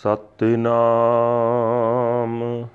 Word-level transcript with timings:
ਸਤਨਾਮ। 0.00 2.66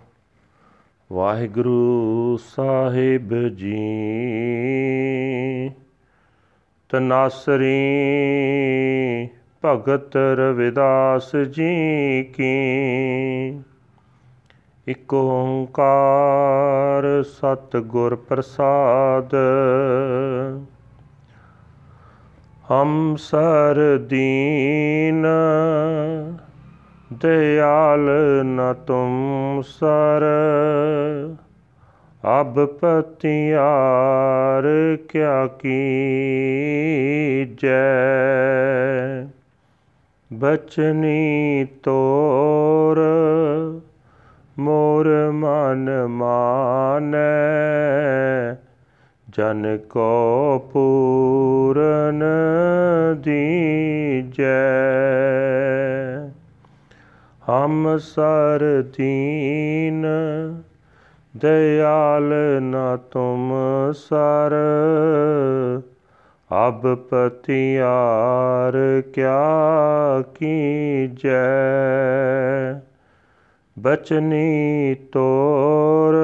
ਵਾਹਿਗੁਰੂ 1.11 2.37
ਸਾਹਿਬ 2.37 3.47
ਜੀ। 3.47 5.71
ਤਨਾਸਰੀ 6.89 7.75
ਭਗਤ 9.65 10.15
ਰਵਿਦਾਸ 10.15 11.35
ਜੀ 11.35 12.23
ਕੀ। 12.23 13.59
ਇਕ 14.87 15.13
ਓੰਕਾਰ 15.13 17.23
ਸਤ 17.23 17.77
ਗੁਰ 17.77 18.15
ਪ੍ਰਸਾਦ। 18.15 19.35
ਹਮ 22.71 23.15
ਸਰ 23.15 24.05
ਦੀਨ 24.09 25.25
दयाल 27.14 28.06
न 28.46 28.72
तुम 28.86 29.62
सर 29.66 30.26
अब 32.24 32.54
पतियार 32.84 34.62
क्या 35.10 35.46
की 35.46 35.78
जय 37.60 39.28
बचनी 40.30 41.64
तोर 41.84 42.98
मोर 44.58 45.08
मन 45.34 45.86
माने 46.10 47.28
जन 49.28 49.62
को 49.90 50.10
पूरन 50.72 52.20
दीजै 53.26 54.54
ਹਮ 57.49 57.97
ਸਰ 57.97 58.83
ਦੀਨ 58.97 60.05
ਦਇਆਲ 61.37 62.33
ਨ 62.61 62.75
ਤੁਮ 63.11 63.53
ਸਰ। 63.93 64.53
ਅਬ 66.67 66.95
ਪਤਿਆਰ 66.95 68.73
ਕਿਆ 69.13 70.23
ਕੀਜੈ? 70.35 71.53
ਬਚਨੀ 73.79 74.95
ਤੋਰ, 74.95 76.15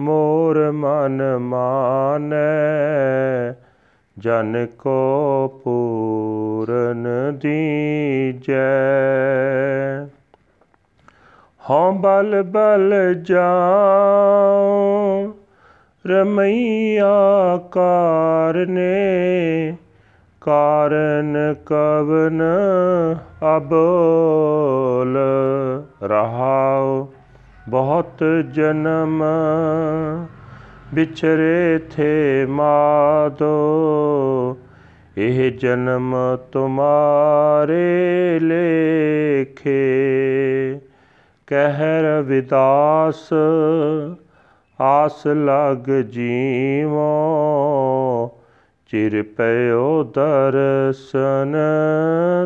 ਮੋਰ 0.00 0.70
ਮਨ 0.70 1.38
ਮਾਨੈ। 1.38 3.54
ਜਨ 4.18 4.66
ਕੋ 4.66 5.48
ਪੂਰਨ 6.64 7.38
ਦੀਜੈ। 7.42 8.54
ਹਉ 11.70 11.92
ਬਲ 11.92 12.42
ਬਲ 12.42 13.14
ਜਾਉ, 13.14 15.32
ਰਮਈਆ 16.06 17.60
ਕਾਰਨੇ, 17.70 19.76
ਕਾਰਨ 20.40 21.54
ਕਵਨ 21.66 22.42
ਅਬੋਲ 23.56 25.18
ਰਹਾਉ, 26.02 27.06
ਬਹੁਤ 27.68 28.24
ਜਨਮ 28.50 29.24
ਵਿਚਰੇ 30.94 31.80
ਥੇ 31.90 32.46
ਮਾਦੋ। 32.48 33.54
ਇਹ 35.18 35.52
ਜਨਮ 35.52 36.16
ਤੁਮਾਰੇ 36.52 38.38
ਲੇਖੇ। 38.42 39.94
ਕਹਿ 41.46 42.02
ਰਵਿਦਾਸ 42.02 43.32
ਆਸ 44.80 45.26
ਲਗ 45.26 45.90
ਜੀਵੋ। 45.90 47.06
ਚਿਰ 48.86 49.22
ਪਇਓ 49.22 50.02
ਦਰਸ਼ਨ 50.02 51.56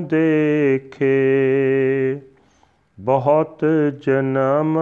ਦੇਖੇ। 0.03 1.19
ਬਹੁਤ 3.01 3.67
ਜਨਮ 4.01 4.79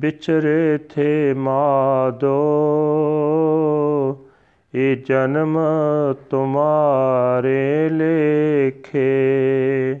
ਵਿਚਰੇ 0.00 0.78
ਥੇ 0.78 1.34
ਮਾਦੋ। 1.34 2.38
ਇਹ 4.74 4.96
ਜਨਮ 4.96 5.58
ਤੁਮਾਰੇ 6.30 7.88
ਲੇਖੇ, 7.88 10.00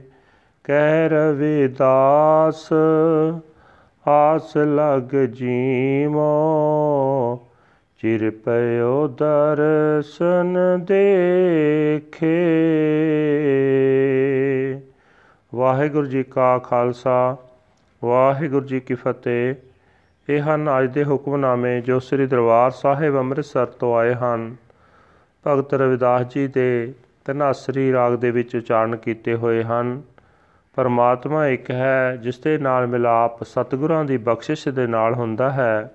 ਕਹਿ 0.64 1.08
ਰਵਿਦਾਸ 1.08 2.68
ਆਸ 4.08 4.56
ਲਗ 4.56 5.24
ਜੀਵੋ 5.24 7.46
ਚਿਰ 8.02 8.30
ਪਇਓ 8.30 9.08
ਦਰਸ਼ਨ 9.08 10.84
ਦੇਖੇ। 10.84 12.48
ਵਾਹਿਗੁਰੂ 15.54 16.06
ਜੀ 16.06 16.22
ਕਾ 16.22 16.58
ਖਾਲਸਾ, 16.58 17.36
ਵਾਹਿਗੁਰੂ 18.04 18.66
ਜੀ 18.66 18.80
ਕੀ 18.80 18.94
ਫਤਿਹ। 18.94 19.54
ਇਹ 20.28 20.40
ਹਨ 20.40 20.70
ਅੱਜ 20.78 20.90
ਦੇ 20.90 21.04
ਹੁਕਮਨਾਮੇ 21.04 21.80
ਜੋ 21.80 21.98
ਸ੍ਰੀ 21.98 22.26
ਦਰਬਾਰ 22.26 22.70
ਸਾਹਿਬ 22.70 23.16
ਅੰਮ੍ਰਿਤਸਰ 23.16 23.66
ਤੋਂ 23.66 23.96
ਆਏ 23.96 24.14
ਹਨ। 24.14 24.56
ਭਗਤ 25.46 25.74
ਰਵਿਦਾਸ 25.74 26.26
ਜੀ 26.34 26.48
ਦੇ 26.48 26.94
ਤਨਾਸਰੀ 27.24 27.92
ਰਾਗ 27.92 28.12
ਦੇ 28.12 28.30
ਵਿੱਚ 28.30 28.56
ਉਚਾਰਨ 28.56 28.96
ਕੀਤੇ 28.96 29.34
ਹੋਏ 29.34 29.64
ਹਨ। 29.64 30.02
ਪਰਮਾਤਮਾ 30.76 31.46
ਇੱਕ 31.46 31.70
ਹੈ, 31.70 32.16
ਜਿਸ 32.16 32.38
ਦੇ 32.38 32.58
ਨਾਲ 32.58 32.86
ਮਿਲਾਪ 32.86 33.44
ਸਤਿਗੁਰਾਂ 33.44 34.04
ਦੀ 34.04 34.16
ਬਖਸ਼ਿਸ਼ 34.16 34.68
ਦੇ 34.68 34.86
ਨਾਲ 34.86 35.14
ਹੁੰਦਾ 35.14 35.50
ਹੈ। 35.50 35.90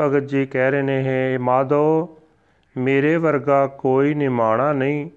ਭਗਤ 0.00 0.22
ਜੀ 0.22 0.46
ਕਹਿ 0.46 0.70
ਰਹੇ 0.70 0.82
ਨੇ, 0.82 1.02
ਹੈ 1.02 1.38
ਮਾਦੋ 1.38 2.16
ਮੇਰੇ 2.76 3.16
ਵਰਗਾ 3.16 3.66
ਕੋਈ 3.66 4.14
ਨਿਮਾਣਾ 4.14 4.72
ਨਹੀਂ 4.72 5.10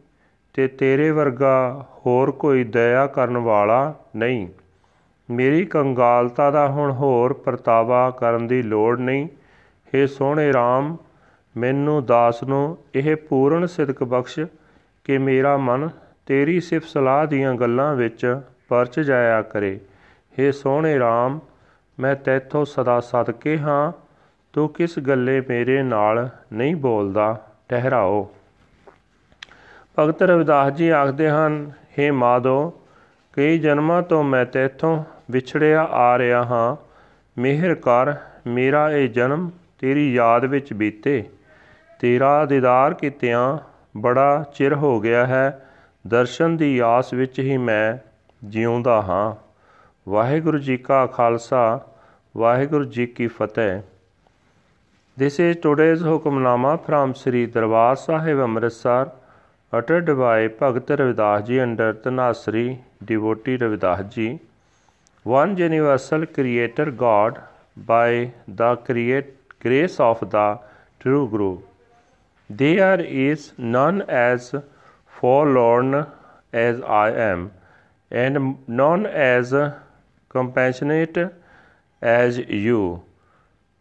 ਤੇ 0.54 0.68
ਤੇਰੇ 0.68 1.12
ਵਰਗਾ 1.12 1.86
ਹੋਰ 2.06 2.32
ਕੋਈ 2.32 2.64
ਦਇਆ 2.64 3.08
ਕਰਨ 3.08 3.38
ਵਾਲਾ 3.38 3.94
ਨਹੀਂ। 4.16 4.48
ਮੇਰੀ 5.29 5.65
ਕੰਗਾਲਤਾ 5.65 6.51
ਦਾ 6.51 6.67
ਹੁਣ 6.69 6.91
ਹੋਰ 6.91 7.33
ਪਰਤਾਵਾ 7.45 8.09
ਕਰਨ 8.11 8.47
ਦੀ 8.47 8.63
ਲੋੜ 8.63 8.99
ਨਹੀਂ 9.01 9.29
हे 9.93 10.07
ਸੋਹਣੇ 10.09 10.51
RAM 10.53 10.97
ਮੈਨੂੰ 11.57 12.05
ਦਾਸ 12.07 12.43
ਨੂੰ 12.45 12.77
ਇਹ 12.95 13.15
ਪੂਰਨ 13.29 13.67
ਸਿਦਕ 13.67 14.03
ਬਖਸ਼ 14.05 14.41
ਕਿ 15.05 15.19
ਮੇਰਾ 15.19 15.57
ਮਨ 15.57 15.89
ਤੇਰੀ 16.27 16.59
ਸਿਫਤ 16.61 16.89
ਸਲਾਹ 16.89 17.27
ਦੀਆਂ 17.27 17.55
ਗੱਲਾਂ 17.55 17.95
ਵਿੱਚ 17.95 18.27
ਪਰਚ 18.69 19.01
ਜਾਇਆ 19.01 19.43
ਕਰੇ 19.43 19.79
हे 20.33 20.53
ਸੋਹਣੇ 20.53 20.99
RAM 20.99 21.39
ਮੈਂ 21.99 22.15
ਤੇਥੋਂ 22.17 22.65
ਸਦਾ 22.65 22.99
ਸਦਕੇ 23.01 23.59
ਹਾਂ 23.59 23.93
ਤੂੰ 24.55 24.69
ਕਿਸ 24.69 24.99
ਗੱਲੇ 24.99 25.41
ਮੇਰੇ 25.49 25.83
ਨਾਲ 25.83 26.29
ਨਹੀਂ 26.53 26.77
ਬੋਲਦਾ 26.77 27.37
ਠਹਿਰਾਓ 27.69 28.29
ਭਗਤ 29.99 30.23
ਰਵਿਦਾਸ 30.23 30.73
ਜੀ 30.73 30.89
ਆਖਦੇ 30.91 31.29
ਹਨ 31.31 31.71
हे 31.99 32.13
ਮਾਦੋ 32.13 32.59
ਕਈ 33.34 33.60
ਜਨਮਾਂ 33.60 34.02
ਤੋਂ 34.02 34.24
ਮੈਂ 34.24 34.46
ਤੇਥੋਂ 34.46 35.04
ਵਿਛੜਿਆ 35.32 35.84
ਆ 35.84 36.18
ਰਿਹਾ 36.18 36.44
ਹਾਂ। 36.44 36.76
ਮਿਹਰ 37.38 37.76
ਕਰ, 37.76 38.14
ਮੇਰਾ 38.48 38.92
ਇਹ 38.92 39.10
ਜਨਮ 39.10 39.52
ਤੇਰੀ 39.80 40.14
ਯਾਦ 40.14 40.46
ਵਿੱਚ 40.46 40.74
ਬੀਤੇ। 40.74 41.30
ਤੇਰਾ 42.00 42.46
ਦੀਦਾਰ 42.46 42.94
ਕੀਤਿਆਂ 42.94 43.58
ਬੜਾ 43.98 44.46
ਚਿਰ 44.54 44.74
ਹੋ 44.74 45.00
ਗਿਆ 45.00 45.26
ਹੈ। 45.26 45.70
ਦਰਸ਼ਨ 46.08 46.58
ਦੀ 46.58 46.80
ਆਸ 46.80 47.14
ਵਿੱਚ 47.14 47.40
ਹੀ 47.40 47.58
ਮੈਂ 47.58 47.98
ਜਿਉਂਦਾ 48.44 49.02
ਹਾਂ। 49.02 49.36
ਵਾਹਿਗੁਰੂ 50.10 50.58
ਜੀ 50.58 50.78
ਕਾ 50.78 51.06
ਖਾਲਸਾ, 51.06 51.82
ਵਾਹਿਗੁਰੂ 52.38 52.84
ਜੀ 52.84 53.06
ਕੀ 53.06 53.28
ਫਤਿਹ। 53.28 53.82
This 55.24 55.32
is 55.50 55.56
today's 55.70 56.12
hukamnama 56.12 56.78
from 56.78 57.12
Sri 57.12 57.48
Darbar 57.48 57.96
Sahib 57.96 58.48
Amritsar 58.48 59.10
uttered 59.78 60.06
by 60.18 60.48
Bhagat 60.48 60.90
Ravidas 61.02 61.48
ji 61.48 61.60
under 61.60 61.94
Tanasri 61.94 62.66
devotee 63.12 63.58
Ravidas 63.58 64.10
ji. 64.16 64.28
one 65.24 65.56
universal 65.58 66.26
creator 66.36 66.86
God 66.92 67.40
by 67.90 68.32
the 68.60 68.76
create 68.88 69.30
grace 69.66 70.00
of 70.08 70.20
the 70.34 70.60
true 71.00 71.28
Guru. 71.32 71.52
There 72.50 73.00
is 73.00 73.54
none 73.58 74.02
as 74.04 74.54
forlorn 75.20 76.06
as 76.52 76.82
I 76.82 77.10
am, 77.28 77.52
and 78.12 78.58
none 78.68 79.06
as 79.08 79.54
compassionate 80.30 81.20
as 82.02 82.38
you. 82.38 83.02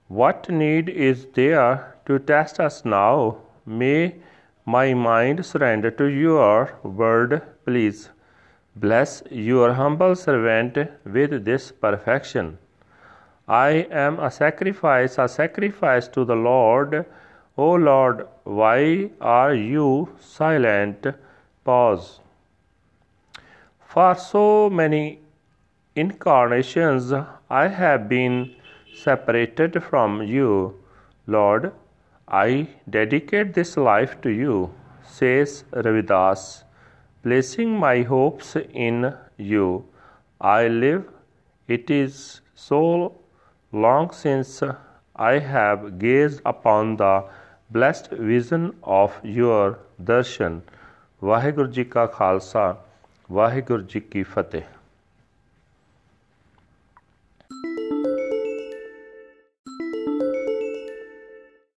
What 0.08 0.48
need 0.48 0.88
is 0.88 1.26
there 1.34 1.96
to 2.06 2.18
test 2.32 2.60
us 2.60 2.84
now? 2.84 3.36
May 3.66 4.14
my 4.64 4.94
mind 4.94 5.44
surrender 5.44 5.90
to 5.90 6.06
your 6.06 6.78
word, 6.82 7.42
please. 7.64 8.10
Bless 8.76 9.22
your 9.30 9.74
humble 9.74 10.14
servant 10.14 10.78
with 11.04 11.44
this 11.44 11.72
perfection. 11.72 12.58
I 13.46 13.86
am 13.90 14.18
a 14.18 14.30
sacrifice, 14.30 15.18
a 15.18 15.28
sacrifice 15.28 16.08
to 16.08 16.24
the 16.24 16.36
Lord. 16.36 17.04
O 17.58 17.72
Lord, 17.72 18.26
why 18.44 19.10
are 19.20 19.54
you 19.54 20.08
silent? 20.20 21.06
Pause. 21.64 22.20
For 23.80 24.14
so 24.14 24.70
many 24.70 25.20
incarnations 25.94 27.12
I 27.50 27.68
have 27.68 28.08
been 28.08 28.54
separated 28.94 29.82
from 29.82 30.22
you. 30.22 30.76
Lord, 31.26 31.72
I 32.27 32.67
dedicate 32.89 33.53
this 33.53 33.77
life 33.77 34.19
to 34.21 34.29
you, 34.29 34.71
says 35.03 35.63
Ravidas, 35.71 36.63
placing 37.23 37.77
my 37.79 38.01
hopes 38.03 38.55
in 38.73 39.13
you. 39.37 39.85
I 40.41 40.67
live, 40.67 41.05
it 41.67 41.89
is 41.89 42.41
so 42.55 43.15
long 43.71 44.11
since 44.11 44.61
I 45.15 45.39
have 45.39 45.97
gazed 45.99 46.41
upon 46.45 46.97
the 46.97 47.23
blessed 47.71 48.11
vision 48.11 48.75
of 48.83 49.11
your 49.23 49.79
darshan. 50.03 50.61
Waheguru 51.23 51.67
ji 51.67 51.83
ਕਾ 51.83 52.05
ਖਾਲਸਾ 52.05 52.63
ਵਾਹਿਗੁਰੂ 53.31 53.81
ਜੀ 53.81 53.99
ਕੀ 53.99 54.23
ਫਤਿਹ 54.23 54.61